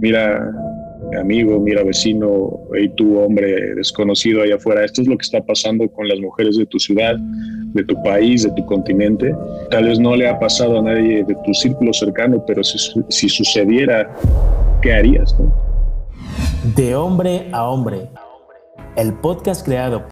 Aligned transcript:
mira 0.00 0.52
amigo, 1.18 1.58
mira 1.58 1.82
vecino, 1.82 2.60
y 2.78 2.88
tú 2.90 3.18
hombre 3.18 3.74
desconocido 3.74 4.42
allá 4.42 4.56
afuera, 4.56 4.84
esto 4.84 5.02
es 5.02 5.08
lo 5.08 5.16
que 5.16 5.22
está 5.22 5.42
pasando 5.42 5.88
con 5.90 6.08
las 6.08 6.20
mujeres 6.20 6.56
de 6.56 6.66
tu 6.66 6.78
ciudad, 6.78 7.16
de 7.16 7.84
tu 7.84 8.00
país, 8.02 8.44
de 8.44 8.50
tu 8.52 8.64
continente. 8.66 9.34
Tal 9.70 9.84
vez 9.84 9.98
no 9.98 10.14
le 10.16 10.28
ha 10.28 10.38
pasado 10.38 10.78
a 10.78 10.82
nadie 10.82 11.24
de 11.24 11.36
tu 11.44 11.54
círculo 11.54 11.92
cercano, 11.92 12.44
pero 12.46 12.62
si, 12.62 12.78
si 13.08 13.28
sucediera, 13.28 14.14
¿qué 14.82 14.92
harías? 14.92 15.34
De 16.76 16.94
hombre 16.94 17.48
a 17.52 17.68
hombre, 17.68 18.08
el 18.96 19.14
podcast 19.14 19.64
creado 19.64 20.06